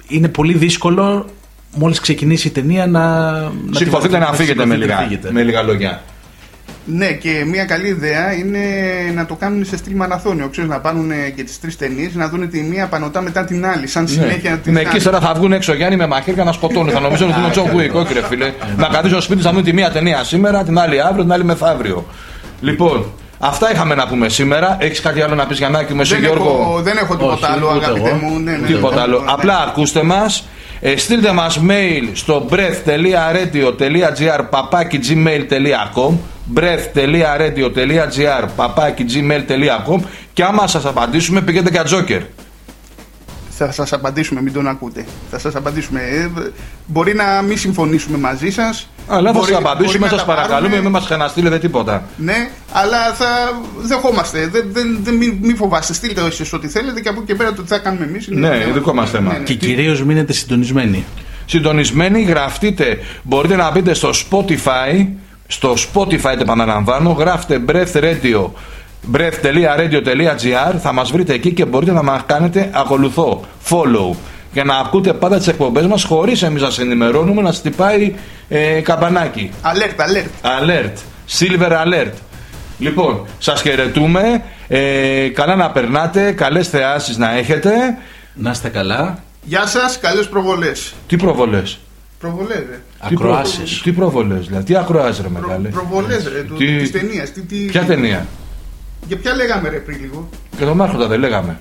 είναι 0.07 0.27
πολύ 0.27 0.53
δύσκολο 0.53 1.25
μόλις 1.75 1.99
ξεκινήσει 1.99 2.47
η 2.47 2.51
ταινία 2.51 2.87
να... 2.87 3.31
να 3.31 3.49
τη 3.71 3.77
Σηκωθείτε 3.77 4.17
να 4.17 4.25
βάλετε- 4.25 4.35
φύγετε 4.43 4.65
με 4.65 4.73
σηκωθείτε 4.73 4.93
να 4.93 4.99
λίγα, 5.01 5.07
φύγετε. 5.07 5.31
με 5.31 5.43
λίγα 5.43 5.61
λόγια. 5.63 6.03
Ναι, 6.87 7.11
και 7.11 7.43
μια 7.47 7.65
καλή 7.65 7.87
ιδέα 7.87 8.33
είναι 8.33 8.59
να 9.15 9.25
το 9.25 9.35
κάνουν 9.35 9.65
σε 9.65 9.77
στυλ 9.77 9.95
μαραθώνιο. 9.95 10.47
Ξέρεις, 10.51 10.69
να 10.69 10.79
πάρουν 10.79 11.11
ε, 11.11 11.29
και 11.35 11.43
τις 11.43 11.59
τρεις 11.59 11.77
ταινίες, 11.77 12.13
να 12.15 12.29
δουν 12.29 12.49
τη 12.49 12.61
μία 12.61 12.87
πανωτά 12.87 13.21
μετά 13.21 13.43
την 13.45 13.65
άλλη. 13.65 13.87
Σαν 13.87 14.07
συνέχεια 14.07 14.51
Ναι. 14.51 14.57
την 14.57 14.73
Με 14.73 14.79
εκεί 14.79 14.99
τώρα 15.01 15.19
θα 15.19 15.33
βγουν 15.33 15.51
έξω 15.53 15.73
Γιάννη 15.73 15.95
με 15.95 16.07
μαχαίρια 16.07 16.43
να 16.43 16.51
σκοτώνουν. 16.51 16.91
θα 16.91 16.99
νομίζουν 16.99 17.29
ότι 17.29 17.37
είναι 17.37 17.47
ο 17.47 17.51
John 17.51 17.69
Wick. 17.71 17.95
Όχι, 18.01 18.13
ρε 18.13 18.21
φίλε. 18.23 18.53
να 18.77 18.87
καθίσουν 18.87 19.09
στο 19.09 19.21
σπίτι 19.21 19.43
να 19.43 19.51
δουν 19.51 19.63
τη 19.63 19.73
μία 19.73 19.91
ταινία 19.91 20.23
σήμερα, 20.23 20.63
την 20.63 20.79
άλλη 20.79 21.01
αύριο, 21.01 21.21
την 21.23 21.31
άλλη 21.31 21.43
μεθαύριο. 21.43 22.05
Λοιπόν, 22.61 23.05
αυτά 23.39 23.71
είχαμε 23.71 23.95
να 23.95 24.07
πούμε 24.07 24.29
σήμερα. 24.29 24.77
Έχεις 24.79 25.01
κάτι 25.01 25.21
άλλο 25.21 25.35
να 25.35 25.45
πεις 25.45 25.57
Γιαννάκη 25.57 25.93
με 25.93 26.03
σε 26.03 26.15
δεν, 26.15 26.23
Γιώργο; 26.23 26.49
έχω, 26.61 26.81
δεν 26.81 26.97
έχω 26.97 27.15
τίποτα 27.15 27.33
Όχι, 27.47 27.53
άλλο, 27.53 27.71
ούτε 27.75 27.85
αγαπητέ 27.85 28.09
εγώ. 28.09 28.17
μου. 28.17 28.39
Ναι, 28.39 28.51
ναι, 28.51 28.67
Τίποτα 28.67 28.95
ναι, 28.95 29.01
άλλο. 29.01 29.19
ναι. 29.19 29.25
Απλά 29.31 29.63
ακούστε 29.67 30.03
μας. 30.03 30.47
Ε, 30.79 30.97
στείλτε 30.97 31.31
μας 31.31 31.59
mail 31.69 32.09
στο 32.13 32.45
breath.radio.gr 32.51 34.41
παπάκι 34.49 34.99
gmail.com 35.09 36.13
breath.radio.gr 36.55 38.47
παπάκι 38.55 39.05
gmail.com 39.09 39.99
και 40.33 40.43
άμα 40.43 40.67
σας 40.67 40.85
απαντήσουμε 40.85 41.41
πηγαίνετε 41.41 41.69
για 41.71 41.83
τζόκερ. 41.83 42.21
Θα 43.57 43.71
σας 43.71 43.93
απαντήσουμε, 43.93 44.41
μην 44.41 44.53
τον 44.53 44.67
ακούτε. 44.67 45.05
Θα 45.31 45.39
σας 45.39 45.55
απαντήσουμε. 45.55 45.99
Ε, 46.01 46.29
μπορεί 46.85 47.13
να 47.15 47.41
μην 47.41 47.57
συμφωνήσουμε 47.57 48.17
μαζί 48.17 48.49
σας. 48.49 48.89
Αλλά 49.07 49.31
θα 49.31 49.37
Μπορεί- 49.39 49.51
σας 49.51 49.59
απαντήσουμε, 49.59 49.97
μπορεί 49.97 50.11
να 50.11 50.17
σας 50.17 50.19
τα 50.19 50.25
παρακαλούμε, 50.33 50.59
πάρουμε. 50.69 50.81
μην 50.81 50.91
μας 50.91 51.05
ξαναστείλετε 51.05 51.59
τίποτα. 51.59 52.03
Ναι, 52.17 52.49
αλλά 52.71 53.13
θα 53.13 53.27
δεχόμαστε. 53.81 54.47
Δεν, 54.47 54.65
δεν, 54.71 54.99
δεν, 55.03 55.13
μην, 55.15 55.37
μην 55.41 55.55
φοβάστε. 55.55 55.93
Στείλτε 55.93 56.21
εσείς 56.25 56.53
ό,τι 56.53 56.67
θέλετε 56.67 57.01
και 57.01 57.09
από 57.09 57.17
εκεί 57.21 57.27
και 57.31 57.35
πέρα 57.35 57.53
το 57.53 57.61
τι 57.61 57.67
θα 57.67 57.77
κάνουμε 57.77 58.05
εμείς. 58.05 58.27
είναι 58.27 58.47
Ναι, 58.47 58.57
θέμα. 58.59 58.73
δικό 58.73 58.93
μας 58.93 59.09
θέμα. 59.09 59.35
Και 59.43 59.53
κυρίως 59.53 60.03
μείνετε 60.03 60.33
συντονισμένοι. 60.33 61.05
Συντονισμένοι, 61.45 62.21
γραφτείτε. 62.21 62.97
Μπορείτε 63.23 63.55
να 63.55 63.71
μπείτε 63.71 63.93
στο 63.93 64.09
Spotify. 64.29 65.07
Στο 65.47 65.73
Spotify, 65.73 66.21
το 66.21 66.41
επαναλαμβάνω, 66.41 67.11
γράφτε 67.11 67.61
Breath 67.67 67.93
Radio. 67.93 68.49
breath.radio.gr 69.13 70.75
θα 70.79 70.93
μας 70.93 71.11
βρείτε 71.11 71.33
εκεί 71.33 71.53
και 71.53 71.65
μπορείτε 71.65 71.91
να 71.91 72.03
μας 72.03 72.21
κάνετε 72.25 72.69
ακολουθώ, 72.73 73.41
follow 73.69 74.15
για 74.55 74.63
να 74.63 74.77
ακούτε 74.77 75.13
πάντα 75.13 75.37
τις 75.37 75.47
εκπομπές 75.47 75.85
μας 75.85 76.03
χωρίς 76.03 76.41
εμείς 76.43 76.61
να 76.61 76.67
σας 76.67 76.79
ενημερώνουμε 76.79 77.41
να 77.41 77.51
στυπάει 77.51 78.13
ε, 78.49 78.81
καμπανάκι 78.81 79.51
Alert, 79.61 79.99
alert. 80.01 80.59
alert, 80.61 80.93
silver 81.39 81.71
alert 81.71 82.11
λοιπόν, 82.79 83.25
σας 83.39 83.61
χαιρετούμε 83.61 84.43
ε, 84.67 85.27
καλά 85.27 85.55
να 85.55 85.71
περνάτε 85.71 86.31
καλές 86.31 86.67
θεάσεις 86.67 87.17
να 87.17 87.37
έχετε 87.37 87.71
Να 88.33 88.51
είστε 88.51 88.69
καλά. 88.69 89.19
Γεια 89.43 89.67
σας, 89.67 89.99
καλές 89.99 90.29
προβολές. 90.29 90.93
τι 91.07 91.15
προβολές; 91.15 91.79
Προβολές, 92.19 92.57
ρε. 92.69 92.79
Τι 93.09 93.15
προ- 93.15 93.29
Ακροάσεις. 93.29 93.81
Τι 93.81 93.91
προβολές, 93.91 94.45
δηλαδή, 94.47 94.65
τι 94.65 94.75
ακροάσεις 94.75 95.21
ρε 95.23 95.27
Προ, 95.29 95.39
μεγάλε; 95.41 95.69
προβολές, 95.69 96.27
ρε, 96.27 96.41
του, 96.41 96.53
Τι- 96.55 96.77
της 96.77 96.91
ταινίας. 96.91 97.31
Τι, 97.31 97.41
τι, 97.41 97.55
Ποια 97.65 97.83
ταινία; 97.83 98.25
Για 99.07 99.17
ποια 99.17 99.35
λέγαμε, 99.35 99.69
ρε, 99.69 99.77
πριν 99.77 99.97
λίγο; 100.01 100.29
Και 100.57 100.65
τον 100.65 100.81
Άρχοντα 100.81 101.07
δεν 101.07 101.19
λέγαμε. 101.19 101.59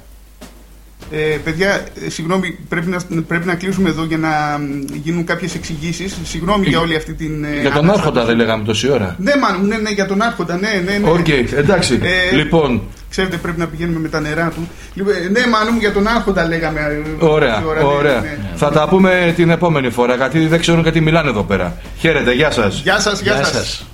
Ε, 1.11 1.17
παιδιά, 1.45 1.85
ε, 2.07 2.11
συγγνώμη, 2.11 2.59
πρέπει 2.69 2.87
να, 2.87 2.99
πρέπει 3.27 3.47
να 3.47 3.55
κλείσουμε 3.55 3.89
εδώ 3.89 4.05
για 4.05 4.17
να 4.19 4.29
μ, 4.59 4.95
γίνουν 5.03 5.25
κάποιες 5.25 5.55
εξηγήσεις. 5.55 6.17
Συγγνώμη 6.25 6.67
για 6.67 6.81
όλη 6.81 6.97
αυτή 6.97 7.13
την... 7.15 7.45
ε, 7.45 7.49
Για 7.61 7.71
τον 7.71 7.79
ανάσταση. 7.79 7.99
Άρχοντα 8.01 8.25
δεν 8.25 8.37
λέγαμε 8.37 8.65
τόση 8.65 8.91
ώρα. 8.91 9.17
Ναι, 9.19 9.33
μάλλον, 9.43 9.67
ναι, 9.67 9.77
ναι, 9.77 9.91
για 9.91 10.07
τον 10.07 10.23
Άρχοντα, 10.23 10.57
ναι, 10.59 10.83
ναι. 10.85 10.99
ναι. 10.99 11.11
Οκ, 11.11 11.29
εντάξει. 11.57 12.01
Ε, 12.33 12.35
λοιπόν, 12.37 12.83
Ξέρετε, 13.11 13.37
πρέπει 13.37 13.59
να 13.59 13.67
πηγαίνουμε 13.67 13.99
με 13.99 14.09
τα 14.09 14.21
νερά 14.21 14.53
του. 14.55 14.69
Λοιπόν, 14.95 15.13
ε, 15.15 15.29
ναι, 15.29 15.47
μάλλον 15.47 15.79
για 15.79 15.93
τον 15.93 16.07
Άρχοντα 16.07 16.47
λέγαμε. 16.47 16.81
ε, 17.21 17.25
ωραία, 17.25 17.55
τόση 17.55 17.67
ώρα, 17.67 17.79
ναι, 17.81 17.85
ωραία. 17.87 18.21
ναι, 18.21 18.21
ναι. 18.21 18.51
Θα 18.57 18.71
τα 18.71 18.89
πούμε 18.89 19.33
την 19.37 19.51
επόμενη 19.51 19.91
φορά, 19.91 20.15
γιατί 20.17 20.47
δεν 20.47 20.61
ξέρουν 20.61 20.83
γιατί 20.83 21.01
μιλάνε 21.01 21.29
εδώ 21.31 21.43
πέρα. 21.43 21.77
Χαίρετε, 21.99 22.33
γεια 22.33 22.51
σας. 22.51 22.81
Γεια 22.83 23.01
σας, 23.01 23.21
γεια, 23.21 23.35
Γεια 23.35 23.45
σας. 23.45 23.55
σας. 23.57 23.87